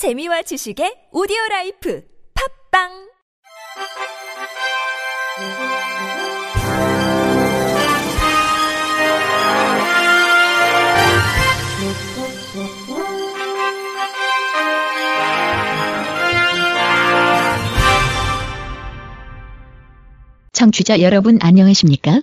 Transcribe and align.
재미와 0.00 0.40
지식의 0.40 1.12
오디오 1.12 1.36
라이프 1.50 2.02
팝빵 2.32 2.88
청취자 20.52 21.02
여러분 21.02 21.36
안녕하십니까? 21.42 22.22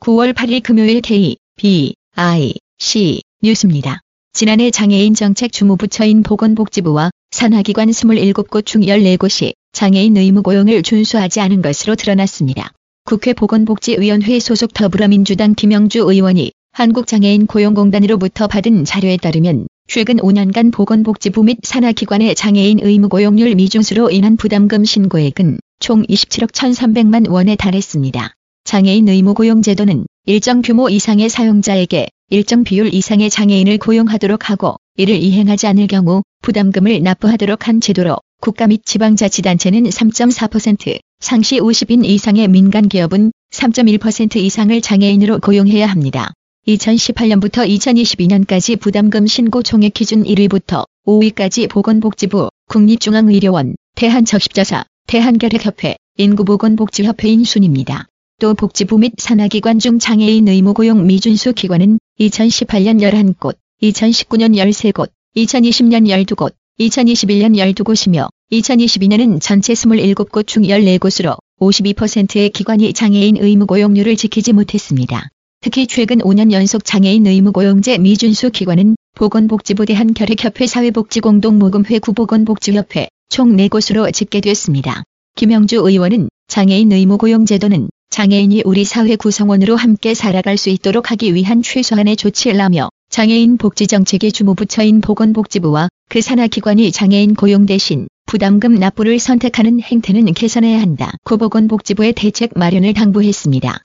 9월 0.00 0.32
8일 0.32 0.64
금요일 0.64 1.00
K, 1.00 1.36
B, 1.54 1.94
I, 2.16 2.54
C 2.80 3.22
뉴스입니다. 3.40 4.03
지난해 4.36 4.72
장애인 4.72 5.14
정책 5.14 5.52
주무부처인 5.52 6.24
보건복지부와 6.24 7.10
산하기관 7.30 7.88
27곳 7.88 8.66
중 8.66 8.80
14곳이 8.82 9.52
장애인 9.70 10.16
의무 10.16 10.42
고용을 10.42 10.82
준수하지 10.82 11.38
않은 11.38 11.62
것으로 11.62 11.94
드러났습니다. 11.94 12.72
국회 13.04 13.32
보건복지위원회 13.32 14.40
소속 14.40 14.74
더불어민주당 14.74 15.54
김영주 15.54 16.00
의원이 16.00 16.50
한국장애인 16.72 17.46
고용공단으로부터 17.46 18.48
받은 18.48 18.84
자료에 18.84 19.18
따르면 19.18 19.68
최근 19.86 20.16
5년간 20.16 20.72
보건복지부 20.72 21.44
및 21.44 21.58
산하기관의 21.62 22.34
장애인 22.34 22.80
의무 22.82 23.08
고용률 23.10 23.54
미준수로 23.54 24.10
인한 24.10 24.36
부담금 24.36 24.84
신고액은 24.84 25.60
총 25.78 26.02
27억 26.02 26.50
1,300만 26.50 27.30
원에 27.30 27.54
달했습니다. 27.54 28.32
장애인 28.64 29.08
의무 29.08 29.34
고용 29.34 29.62
제도는 29.62 30.06
일정 30.26 30.62
규모 30.62 30.88
이상의 30.88 31.28
사용자에게 31.28 32.08
일정 32.30 32.64
비율 32.64 32.94
이상의 32.94 33.28
장애인을 33.28 33.76
고용하도록 33.76 34.48
하고 34.48 34.76
이를 34.96 35.16
이행하지 35.16 35.66
않을 35.66 35.86
경우 35.86 36.22
부담금을 36.40 37.02
납부하도록 37.02 37.68
한 37.68 37.82
제도로 37.82 38.16
국가 38.40 38.66
및 38.66 38.86
지방자치단체는 38.86 39.82
3.4%, 39.82 40.98
상시 41.20 41.60
50인 41.60 42.06
이상의 42.06 42.48
민간 42.48 42.88
기업은 42.88 43.32
3.1% 43.52 44.36
이상을 44.36 44.80
장애인으로 44.80 45.40
고용해야 45.40 45.86
합니다. 45.86 46.32
2018년부터 46.68 47.68
2022년까지 47.68 48.80
부담금 48.80 49.26
신고 49.26 49.62
총액 49.62 49.92
기준 49.92 50.24
1위부터 50.24 50.86
5위까지 51.06 51.68
보건복지부, 51.68 52.48
국립중앙의료원, 52.70 53.74
대한적십자사, 53.94 54.86
대한결핵협회, 55.06 55.96
인구보건복지협회인 56.16 57.44
순입니다. 57.44 58.06
또 58.40 58.52
복지부 58.54 58.98
및 58.98 59.12
산하기관 59.16 59.78
중 59.78 60.00
장애인 60.00 60.48
의무 60.48 60.74
고용 60.74 61.06
미준수 61.06 61.52
기관은 61.52 61.98
2018년 62.18 63.00
11곳, 63.00 63.56
2019년 63.80 64.56
13곳, 64.56 65.10
2020년 65.36 66.08
12곳, 66.08 66.52
2021년 66.80 67.54
12곳이며 67.54 68.28
2022년은 68.50 69.40
전체 69.40 69.72
27곳 69.72 70.48
중 70.48 70.64
14곳으로 70.64 71.38
52%의 71.60 72.50
기관이 72.50 72.92
장애인 72.92 73.36
의무 73.38 73.66
고용률을 73.66 74.16
지키지 74.16 74.52
못했습니다. 74.52 75.28
특히 75.60 75.86
최근 75.86 76.18
5년 76.18 76.50
연속 76.50 76.84
장애인 76.84 77.26
의무 77.26 77.52
고용제 77.52 77.98
미준수 77.98 78.50
기관은 78.50 78.96
보건복지부 79.14 79.86
대한결핵협회 79.86 80.66
사회복지공동모금회 80.66 82.00
구보건복지협회 82.00 83.08
총 83.30 83.56
4곳으로 83.56 84.12
집계됐습니다. 84.12 85.04
김영주 85.36 85.76
의원은 85.76 86.28
장애인 86.48 86.92
의무 86.92 87.16
고용 87.16 87.46
제도는 87.46 87.88
장애인이 88.14 88.62
우리 88.64 88.84
사회 88.84 89.16
구성원으로 89.16 89.74
함께 89.74 90.14
살아갈 90.14 90.56
수 90.56 90.70
있도록 90.70 91.10
하기 91.10 91.34
위한 91.34 91.62
최소한의 91.62 92.14
조치라며 92.14 92.88
장애인 93.10 93.56
복지 93.56 93.88
정책의 93.88 94.30
주무부처인 94.30 95.00
보건복지부와 95.00 95.88
그 96.08 96.20
산하기관이 96.20 96.92
장애인 96.92 97.34
고용 97.34 97.66
대신 97.66 98.06
부담금 98.26 98.76
납부를 98.76 99.18
선택하는 99.18 99.80
행태는 99.80 100.32
개선해야 100.32 100.80
한다. 100.80 101.10
고보건복지부의 101.24 102.12
대책 102.12 102.52
마련을 102.54 102.94
당부했습니다. 102.94 103.80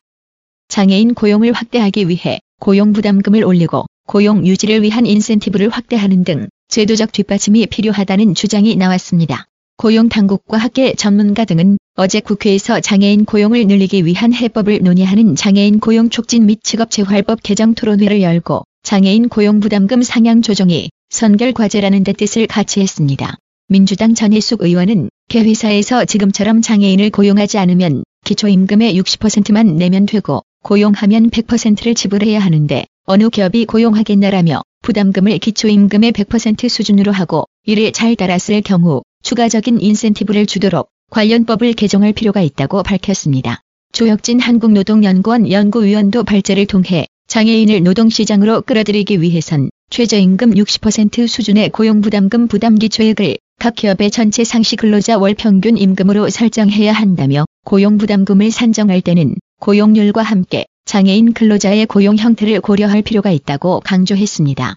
장애인 0.68 1.16
고용을 1.16 1.52
확대하기 1.52 2.08
위해 2.08 2.40
고용 2.60 2.94
부담금을 2.94 3.44
올리고 3.44 3.88
고용 4.06 4.46
유지를 4.46 4.84
위한 4.84 5.08
인센티브를 5.08 5.70
확대하는 5.70 6.24
등 6.24 6.50
제도적 6.68 7.14
뒷받침이 7.14 7.66
필요하다는 7.66 8.36
주장이 8.36 8.76
나왔습니다. 8.76 9.49
고용당국과 9.80 10.58
학계 10.58 10.94
전문가 10.94 11.46
등은 11.46 11.78
어제 11.96 12.20
국회에서 12.20 12.82
장애인 12.82 13.24
고용을 13.24 13.66
늘리기 13.66 14.06
위한 14.06 14.34
해법을 14.34 14.80
논의하는 14.84 15.38
장애인 15.38 15.80
고용 15.80 16.10
촉진 16.10 16.48
및 16.48 16.60
직업 16.64 16.92
재활법 16.92 17.42
개정 17.42 17.76
토론회를 17.76 18.22
열고 18.22 18.66
장애인 18.84 19.30
고용 19.30 19.62
부담금 19.62 20.04
상향 20.04 20.42
조정이 20.42 20.90
선결 21.12 21.54
과제라는 21.54 22.04
데 22.04 22.12
뜻을 22.12 22.48
같이 22.48 22.82
했습니다. 22.82 23.38
민주당 23.70 24.16
전혜숙 24.16 24.64
의원은 24.64 25.10
개회사에서 25.30 26.04
지금처럼 26.04 26.62
장애인을 26.62 27.10
고용하지 27.10 27.58
않으면 27.58 28.04
기초임금의 28.26 29.00
60%만 29.00 29.78
내면 29.78 30.06
되고 30.06 30.42
고용하면 30.62 31.30
100%를 31.30 31.96
지불해야 31.96 32.40
하는데 32.40 32.86
어느 33.06 33.30
기업이 33.30 33.64
고용하겠나라며 33.64 34.62
부담금을 34.82 35.38
기초임금의 35.38 36.12
100% 36.12 36.68
수준으로 36.68 37.14
하고 37.14 37.46
이를 37.64 37.94
잘 37.94 38.18
따랐을 38.18 38.62
경우 38.62 39.04
추가적인 39.30 39.80
인센티브를 39.80 40.48
주도록 40.48 40.90
관련법을 41.12 41.74
개정할 41.74 42.14
필요가 42.14 42.42
있다고 42.42 42.82
밝혔습니다. 42.82 43.62
조혁진 43.92 44.40
한국노동연구원 44.40 45.52
연구위원도 45.52 46.24
발제를 46.24 46.66
통해 46.66 47.06
장애인을 47.28 47.84
노동시장으로 47.84 48.64
끌어들이기 48.64 49.22
위해선 49.22 49.70
최저임금 49.92 50.56
60% 50.56 51.28
수준의 51.28 51.70
고용부담금 51.70 52.48
부담기초액을 52.48 53.38
각 53.60 53.76
기업의 53.76 54.10
전체 54.10 54.44
상시 54.44 54.76
근로자 54.76 55.20
월 55.20 55.36
평균 55.36 55.78
임금으로 55.78 56.32
설정해야 56.32 56.92
한다며 56.92 57.46
고용부담금을 57.66 58.50
산정할 58.50 59.00
때는 59.02 59.36
고용률과 59.60 60.24
함께 60.24 60.66
장애인 60.86 61.34
근로자의 61.34 61.86
고용 61.86 62.18
형태를 62.18 62.62
고려할 62.62 63.04
필요가 63.04 63.30
있다고 63.30 63.82
강조했습니다. 63.82 64.76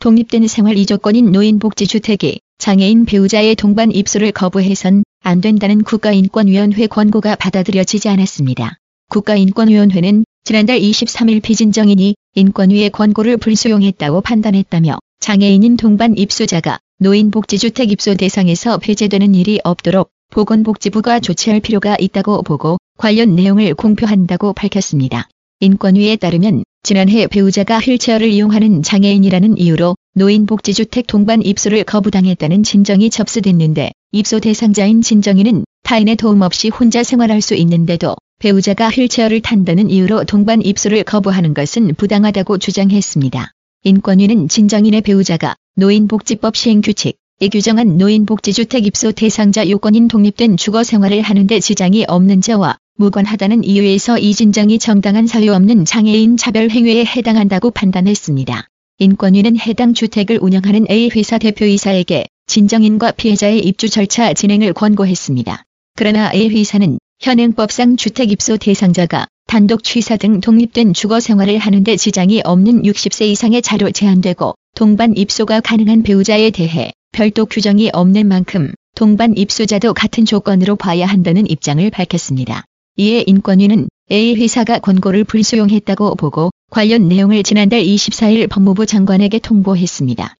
독립된 0.00 0.48
생활 0.48 0.76
이조건인 0.76 1.32
노인복지주택이 1.32 2.40
장애인 2.60 3.06
배우자의 3.06 3.56
동반 3.56 3.90
입소를 3.90 4.32
거부해선 4.32 5.02
안 5.22 5.40
된다는 5.40 5.82
국가인권위원회 5.82 6.88
권고가 6.88 7.34
받아들여지지 7.36 8.10
않았습니다. 8.10 8.76
국가인권위원회는 9.08 10.26
지난달 10.44 10.78
23일 10.78 11.40
피진정인이 11.40 12.14
인권위의 12.34 12.90
권고를 12.90 13.38
불수용했다고 13.38 14.20
판단했다며 14.20 14.98
장애인인 15.20 15.78
동반 15.78 16.18
입소자가 16.18 16.78
노인복지주택 16.98 17.92
입소 17.92 18.16
대상에서 18.16 18.76
폐쇄되는 18.76 19.34
일이 19.34 19.58
없도록 19.64 20.10
보건복지부가 20.30 21.20
조치할 21.20 21.60
필요가 21.60 21.96
있다고 21.98 22.42
보고 22.42 22.76
관련 22.98 23.36
내용을 23.36 23.72
공표한다고 23.72 24.52
밝혔습니다. 24.52 25.30
인권위에 25.60 26.16
따르면 26.16 26.64
지난해 26.82 27.26
배우자가 27.26 27.78
휠체어를 27.78 28.28
이용하는 28.28 28.82
장애인이라는 28.82 29.58
이유로 29.58 29.96
노인복지주택 30.14 31.06
동반 31.06 31.42
입소를 31.42 31.84
거부당했다는 31.84 32.62
진정이 32.62 33.10
접수됐는데 33.10 33.92
입소 34.12 34.40
대상자인 34.40 35.02
진정인은 35.02 35.64
타인의 35.82 36.16
도움 36.16 36.40
없이 36.42 36.68
혼자 36.68 37.02
생활할 37.02 37.42
수 37.42 37.54
있는데도 37.54 38.16
배우자가 38.40 38.88
휠체어를 38.88 39.42
탄다는 39.42 39.90
이유로 39.90 40.24
동반 40.24 40.62
입소를 40.62 41.04
거부하는 41.04 41.52
것은 41.52 41.94
부당하다고 41.94 42.58
주장했습니다. 42.58 43.52
인권위는 43.84 44.48
진정인의 44.48 45.02
배우자가 45.02 45.56
노인복지법 45.76 46.56
시행 46.56 46.80
규칙, 46.80 47.18
이 47.42 47.48
규정한 47.48 47.96
노인복지주택 47.96 48.84
입소 48.84 49.12
대상자 49.12 49.66
요건인 49.66 50.08
독립된 50.08 50.58
주거 50.58 50.84
생활을 50.84 51.22
하는데 51.22 51.58
지장이 51.58 52.04
없는 52.06 52.42
자와 52.42 52.76
무관하다는 52.98 53.64
이유에서 53.64 54.18
이 54.18 54.34
진정이 54.34 54.78
정당한 54.78 55.26
사유 55.26 55.54
없는 55.54 55.86
장애인 55.86 56.36
차별 56.36 56.68
행위에 56.68 57.06
해당한다고 57.06 57.70
판단했습니다. 57.70 58.68
인권위는 58.98 59.58
해당 59.58 59.94
주택을 59.94 60.38
운영하는 60.42 60.84
A회사 60.90 61.38
대표이사에게 61.38 62.26
진정인과 62.46 63.12
피해자의 63.12 63.60
입주 63.60 63.88
절차 63.88 64.34
진행을 64.34 64.74
권고했습니다. 64.74 65.64
그러나 65.96 66.30
A회사는 66.34 66.98
현행법상 67.20 67.96
주택 67.96 68.32
입소 68.32 68.58
대상자가 68.58 69.28
단독 69.46 69.82
취사 69.82 70.18
등 70.18 70.42
독립된 70.42 70.92
주거 70.92 71.20
생활을 71.20 71.56
하는데 71.56 71.96
지장이 71.96 72.42
없는 72.44 72.82
60세 72.82 73.28
이상의 73.28 73.62
자로 73.62 73.90
제한되고 73.90 74.56
동반 74.74 75.16
입소가 75.16 75.62
가능한 75.62 76.02
배우자에 76.02 76.50
대해 76.50 76.92
별도 77.12 77.46
규정이 77.46 77.90
없는 77.92 78.28
만큼 78.28 78.72
동반 78.94 79.36
입소자도 79.36 79.94
같은 79.94 80.24
조건으로 80.24 80.76
봐야 80.76 81.06
한다는 81.06 81.48
입장을 81.48 81.88
밝혔습니다. 81.90 82.64
이에 82.96 83.24
인권위는 83.26 83.88
A회사가 84.10 84.78
권고를 84.80 85.24
불수용했다고 85.24 86.16
보고 86.16 86.50
관련 86.70 87.08
내용을 87.08 87.42
지난달 87.42 87.82
24일 87.82 88.48
법무부 88.48 88.86
장관에게 88.86 89.38
통보했습니다. 89.38 90.34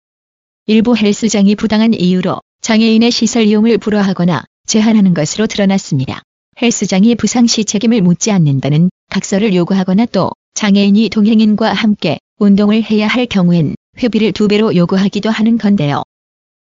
일부 0.67 0.97
헬스장이 0.97 1.55
부당한 1.55 1.95
이유로 1.95 2.41
장애인의 2.61 3.11
시설 3.11 3.45
이용을 3.45 3.79
불허하거나 3.79 4.45
제한하는 4.67 5.15
것으로 5.15 5.47
드러났습니다. 5.47 6.23
헬스장이 6.61 7.15
부상시 7.15 7.65
책임을 7.65 8.03
묻지 8.03 8.31
않는다는 8.31 8.91
각서를 9.11 9.55
요구하거나 9.55 10.07
또 10.07 10.31
장애인이 10.55 11.09
동행인과 11.09 11.73
함께 11.73 12.19
운동을 12.39 12.83
해야 12.83 13.09
할 13.09 13.27
경우엔 13.27 13.75
회비를 14.03 14.33
두 14.33 14.49
배로 14.49 14.75
요구하기도 14.77 15.31
하는 15.31 15.59
건데요. 15.59 16.03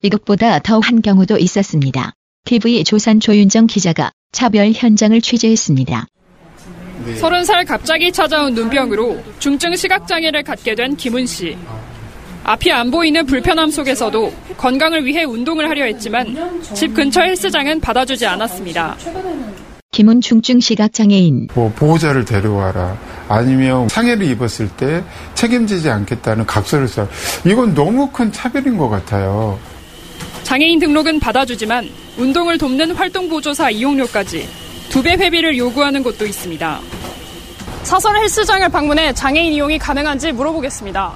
이것보다 0.06 0.60
더한 0.60 1.02
경우도 1.02 1.38
있었습니다. 1.40 2.14
TV 2.46 2.84
조선 2.84 3.20
조윤정 3.20 3.66
기자가 3.66 4.12
차별 4.32 4.72
현장을 4.72 5.20
취재했습니다. 5.20 6.06
30살 7.20 7.68
갑자기 7.68 8.12
찾아온 8.12 8.54
눈병으로 8.54 9.22
중증 9.40 9.76
시각장애를 9.76 10.44
갖게 10.44 10.76
된 10.76 10.96
김은 10.96 11.26
씨. 11.26 11.58
앞이 12.44 12.72
안 12.72 12.92
보이는 12.92 13.26
불편함 13.26 13.72
속에서도 13.72 14.32
건강을 14.58 15.04
위해 15.06 15.24
운동을 15.24 15.68
하려 15.68 15.86
했지만 15.86 16.62
집 16.76 16.94
근처 16.94 17.22
헬스장은 17.22 17.80
받아주지 17.80 18.28
않았습니다. 18.28 18.96
김은 19.92 20.22
중증 20.22 20.60
시각장애인. 20.60 21.48
뭐 21.56 21.72
보호자를 21.76 22.26
데려와라. 22.26 22.98
아니면 23.28 23.88
상해를 23.90 24.28
입었을 24.28 24.68
때 24.70 25.04
책임지지 25.34 25.90
않겠다는 25.90 26.46
각서를 26.46 26.88
써. 26.88 27.08
이건 27.46 27.74
너무 27.74 28.10
큰 28.12 28.32
차별인 28.32 28.78
것 28.78 28.90
같아요. 28.90 29.58
장애인 30.46 30.80
등록은 30.80 31.20
받아주지만 31.20 31.90
운동을 32.18 32.58
돕는 32.60 32.92
활동보조사 32.92 33.72
이용료까지 33.72 34.48
두 34.90 35.02
배 35.02 35.14
회비를 35.14 35.58
요구하는 35.58 36.04
곳도 36.04 36.26
있습니다. 36.26 36.80
사설 37.84 38.16
헬스장을 38.18 38.70
방문해 38.70 39.14
장애인 39.14 39.54
이용이 39.54 39.78
가능한지 39.80 40.32
물어보겠습니다. 40.32 41.14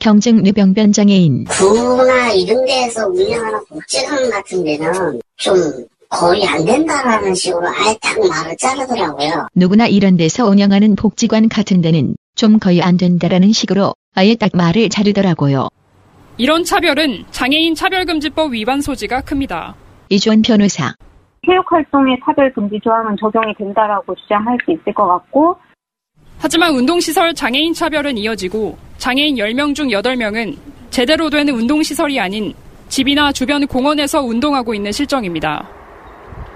경증 0.00 0.42
뇌병변 0.42 0.92
장애인. 0.92 1.44
구나 1.44 2.32
이런 2.32 2.64
데에서 2.64 3.06
운영하는 3.08 3.60
복지관 3.68 4.30
같은 4.30 4.64
데는 4.64 5.20
좀 5.36 5.54
거의 6.08 6.46
안 6.46 6.64
된다라는 6.64 7.34
식으로 7.34 7.66
아예 7.68 7.96
딱 8.00 8.18
말을 8.18 8.56
자르더라고요. 8.56 9.48
누구나 9.54 9.86
이런 9.86 10.16
데서 10.16 10.46
운영하는 10.46 10.96
복지관 10.96 11.48
같은 11.48 11.80
데는 11.80 12.16
좀 12.34 12.58
거의 12.58 12.82
안 12.82 12.96
된다라는 12.96 13.52
식으로 13.52 13.94
아예 14.14 14.34
딱 14.34 14.50
말을 14.54 14.88
자르더라고요. 14.88 15.68
이런 16.38 16.64
차별은 16.64 17.24
장애인 17.30 17.74
차별금지법 17.74 18.52
위반 18.52 18.80
소지가 18.80 19.22
큽니다. 19.22 19.74
이주원 20.10 20.42
변호사. 20.42 20.94
체육활동의 21.46 22.18
차별금지 22.24 22.80
조항은 22.82 23.16
적용이 23.20 23.54
된다라고 23.56 24.14
주장할 24.16 24.58
수 24.64 24.72
있을 24.72 24.92
것 24.94 25.06
같고 25.06 25.56
하지만 26.46 26.76
운동시설 26.76 27.34
장애인 27.34 27.74
차별은 27.74 28.16
이어지고 28.18 28.78
장애인 28.98 29.34
10명 29.34 29.74
중 29.74 29.88
8명은 29.88 30.56
제대로 30.90 31.28
된 31.28 31.48
운동시설이 31.48 32.20
아닌 32.20 32.54
집이나 32.88 33.32
주변 33.32 33.66
공원에서 33.66 34.22
운동하고 34.22 34.72
있는 34.72 34.92
실정입니다. 34.92 35.68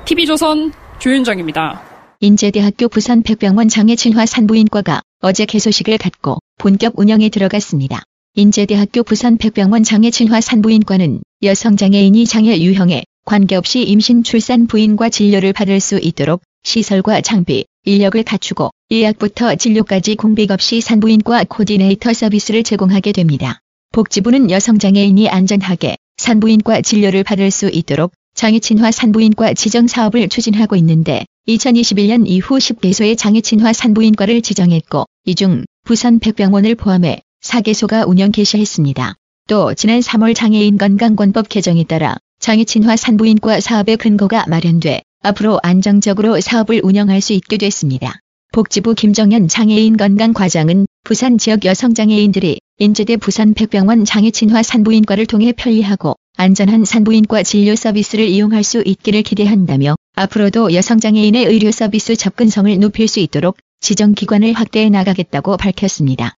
TV조선 0.04 0.72
조윤정입니다. 1.00 1.82
인제대학교 2.20 2.86
부산 2.86 3.24
백병원 3.24 3.66
장애친화 3.66 4.26
산부인과가 4.26 5.02
어제 5.22 5.44
개소식을 5.44 5.98
갖고 5.98 6.38
본격 6.58 6.96
운영에 6.96 7.28
들어갔습니다. 7.28 8.04
인제대학교 8.36 9.02
부산 9.02 9.38
백병원 9.38 9.82
장애친화 9.82 10.40
산부인과는 10.40 11.20
여성 11.42 11.76
장애인이 11.76 12.26
장애 12.26 12.60
유형에 12.60 13.02
관계없이 13.24 13.82
임신 13.82 14.22
출산 14.22 14.68
부인과 14.68 15.08
진료를 15.08 15.52
받을 15.52 15.80
수 15.80 15.98
있도록 15.98 16.42
시설과 16.62 17.22
장비, 17.22 17.64
인력을 17.90 18.22
갖추고 18.22 18.70
예약부터 18.92 19.56
진료까지 19.56 20.14
공백 20.14 20.52
없이 20.52 20.80
산부인과 20.80 21.44
코디네이터 21.48 22.12
서비스를 22.12 22.62
제공하게 22.62 23.10
됩니다. 23.10 23.58
복지부는 23.92 24.52
여성 24.52 24.78
장애인이 24.78 25.28
안전하게 25.28 25.96
산부인과 26.16 26.82
진료를 26.82 27.24
받을 27.24 27.50
수 27.50 27.68
있도록 27.68 28.12
장애친화 28.36 28.92
산부인과 28.92 29.54
지정 29.54 29.88
사업을 29.88 30.28
추진하고 30.28 30.76
있는데 30.76 31.24
2021년 31.48 32.28
이후 32.28 32.58
10개소의 32.58 33.18
장애친화 33.18 33.72
산부인과를 33.72 34.40
지정했고 34.42 35.06
이 35.26 35.34
중 35.34 35.64
부산 35.84 36.20
백병원을 36.20 36.76
포함해 36.76 37.20
4개소가 37.42 38.08
운영 38.08 38.30
개시했습니다. 38.30 39.14
또 39.48 39.74
지난 39.74 39.98
3월 39.98 40.36
장애인 40.36 40.78
건강권법 40.78 41.48
개정에 41.48 41.82
따라 41.82 42.16
장애친화 42.38 42.94
산부인과 42.94 43.58
사업의 43.60 43.96
근거가 43.96 44.44
마련돼 44.46 45.02
앞으로 45.22 45.60
안정적으로 45.62 46.40
사업을 46.40 46.80
운영할 46.82 47.20
수 47.20 47.34
있게 47.34 47.58
됐습니다. 47.58 48.20
복지부 48.52 48.94
김정현 48.94 49.48
장애인 49.48 49.96
건강과장은 49.96 50.86
부산 51.04 51.38
지역 51.38 51.66
여성 51.66 51.94
장애인들이 51.94 52.58
인제대 52.78 53.18
부산 53.18 53.52
백병원 53.52 54.06
장애친화 54.06 54.62
산부인과를 54.62 55.26
통해 55.26 55.52
편리하고 55.52 56.14
안전한 56.36 56.86
산부인과 56.86 57.42
진료 57.42 57.76
서비스를 57.76 58.26
이용할 58.26 58.64
수 58.64 58.82
있기를 58.84 59.22
기대한다며 59.22 59.94
앞으로도 60.16 60.72
여성 60.72 60.98
장애인의 60.98 61.44
의료 61.44 61.70
서비스 61.70 62.16
접근성을 62.16 62.78
높일 62.80 63.06
수 63.06 63.20
있도록 63.20 63.58
지정기관을 63.80 64.54
확대해 64.54 64.88
나가겠다고 64.88 65.58
밝혔습니다. 65.58 66.34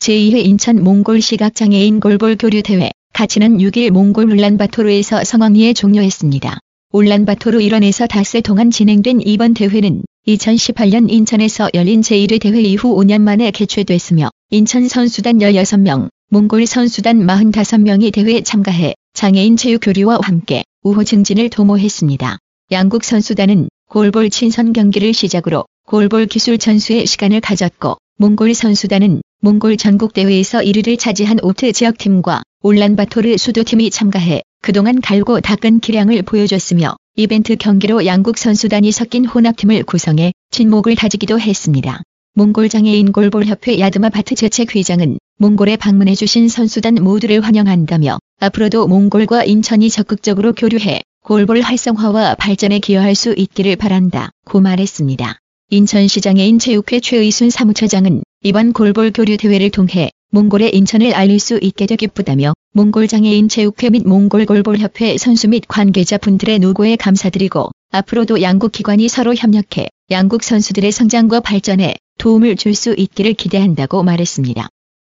제2회 0.00 0.44
인천 0.44 0.82
몽골 0.82 1.22
시각장애인 1.22 2.00
골볼 2.00 2.36
교류 2.36 2.62
대회 2.62 2.90
가치는 3.14 3.58
6일 3.58 3.90
몽골 3.90 4.30
울란바토르에서 4.30 5.24
성황리에 5.24 5.72
종료했습니다. 5.72 6.58
울란바토르 6.94 7.62
일원에서 7.62 8.06
닷새 8.06 8.42
동안 8.42 8.70
진행된 8.70 9.22
이번 9.24 9.54
대회는 9.54 10.02
2018년 10.28 11.10
인천에서 11.10 11.70
열린 11.72 12.02
제1회 12.02 12.38
대회 12.38 12.60
이후 12.60 12.94
5년 12.94 13.22
만에 13.22 13.50
개최됐으며 13.50 14.28
인천 14.50 14.86
선수단 14.88 15.38
16명, 15.38 16.10
몽골 16.28 16.66
선수단 16.66 17.26
45명이 17.26 18.12
대회에 18.12 18.42
참가해 18.42 18.92
장애인 19.14 19.56
체육 19.56 19.78
교류와 19.78 20.18
함께 20.20 20.64
우호 20.82 21.02
증진을 21.02 21.48
도모했습니다. 21.48 22.36
양국 22.72 23.04
선수단은 23.04 23.70
골볼 23.88 24.28
친선 24.28 24.74
경기를 24.74 25.14
시작으로 25.14 25.64
골볼 25.86 26.26
기술 26.26 26.58
전수의 26.58 27.06
시간을 27.06 27.40
가졌고 27.40 27.96
몽골 28.18 28.52
선수단은 28.52 29.22
몽골 29.40 29.78
전국대회에서 29.78 30.58
1위를 30.58 30.98
차지한 30.98 31.38
오트 31.42 31.72
지역팀과 31.72 32.42
울란바토르 32.60 33.38
수도팀이 33.38 33.90
참가해 33.90 34.42
그동안 34.62 35.00
갈고 35.00 35.40
닦은 35.40 35.80
기량을 35.80 36.22
보여줬으며 36.22 36.94
이벤트 37.16 37.56
경기로 37.56 38.06
양국 38.06 38.38
선수단이 38.38 38.92
섞인 38.92 39.24
혼합팀을 39.24 39.82
구성해 39.82 40.32
친목을 40.52 40.94
다지기도 40.94 41.40
했습니다. 41.40 42.00
몽골 42.34 42.68
장애인 42.68 43.10
골볼협회 43.10 43.80
야드마바트 43.80 44.36
재책 44.36 44.76
회장은 44.76 45.18
몽골에 45.38 45.76
방문해 45.78 46.14
주신 46.14 46.48
선수단 46.48 46.94
모두를 46.94 47.40
환영한다며 47.40 48.18
앞으로도 48.38 48.86
몽골과 48.86 49.44
인천이 49.44 49.90
적극적으로 49.90 50.52
교류해 50.52 51.00
골볼 51.24 51.60
활성화와 51.60 52.36
발전에 52.36 52.78
기여할 52.78 53.16
수 53.16 53.34
있기를 53.36 53.74
바란다 53.74 54.30
고 54.46 54.60
말했습니다. 54.60 55.38
인천시장애인 55.70 56.60
체육회 56.60 57.00
최의순 57.00 57.50
사무처장은 57.50 58.22
이번 58.44 58.72
골볼 58.72 59.10
교류 59.10 59.36
대회를 59.36 59.70
통해 59.70 60.10
몽골의 60.30 60.72
인천을 60.76 61.14
알릴 61.14 61.40
수 61.40 61.58
있게 61.60 61.86
되 61.86 61.96
기쁘다며 61.96 62.54
몽골 62.74 63.06
장애인 63.06 63.48
체육회 63.48 63.90
및 63.90 64.06
몽골 64.06 64.46
골볼협회 64.46 65.18
선수 65.18 65.48
및 65.48 65.64
관계자 65.68 66.16
분들의 66.16 66.58
노고에 66.58 66.96
감사드리고 66.96 67.70
앞으로도 67.90 68.40
양국 68.40 68.72
기관이 68.72 69.08
서로 69.08 69.34
협력해 69.34 69.88
양국 70.10 70.42
선수들의 70.42 70.90
성장과 70.90 71.40
발전에 71.40 71.96
도움을 72.18 72.56
줄 72.56 72.74
수 72.74 72.94
있기를 72.96 73.34
기대한다고 73.34 74.02
말했습니다. 74.02 74.68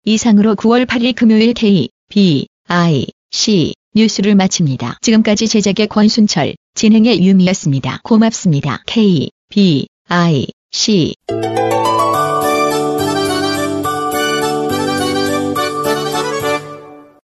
이상으로 0.05 0.55
9월 0.55 0.85
8일 0.85 1.15
금요일 1.15 1.53
K, 1.53 1.89
B, 2.09 2.47
I, 2.67 3.07
C 3.31 3.73
뉴스를 3.95 4.35
마칩니다. 4.35 4.99
지금까지 5.01 5.47
제작의 5.47 5.87
권순철, 5.87 6.55
진행의 6.75 7.25
유미였습니다. 7.25 8.01
고맙습니다. 8.03 8.83
K, 8.85 9.31
B, 9.49 9.87
I, 10.07 10.47
C 10.71 11.15